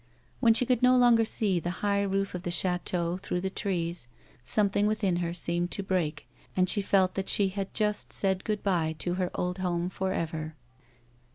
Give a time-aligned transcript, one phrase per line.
[0.39, 4.07] When she could no longer see the high roof of the chateau through the trees,
[4.43, 6.27] something within her seemed to break,
[6.57, 10.11] and she felt that she had just said good bye to her old home for
[10.11, 10.55] ever.